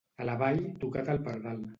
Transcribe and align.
A 0.23 0.25
la 0.27 0.33
Vall, 0.43 0.63
toca't 0.85 1.11
el 1.15 1.21
pardal. 1.29 1.61